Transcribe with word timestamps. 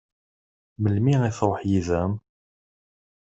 Melmi 0.81 1.15
i 1.27 1.31
tṛuḥ 1.37 1.61
yid-m? 1.69 2.11